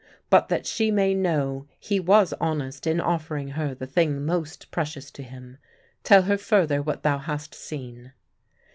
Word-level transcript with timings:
But 0.31 0.49
that 0.49 0.65
she 0.65 0.89
may 0.89 1.13
know 1.13 1.67
he 1.79 1.99
was 1.99 2.33
honest 2.41 2.87
in 2.87 2.99
offering 2.99 3.49
her 3.49 3.75
the 3.75 3.85
thing 3.85 4.25
most 4.25 4.71
precious 4.71 5.11
to 5.11 5.21
him, 5.21 5.59
tell 6.03 6.23
her 6.23 6.39
further 6.39 6.81
what 6.81 7.03
thou 7.03 7.19
hast 7.19 7.53
seen." 7.53 8.11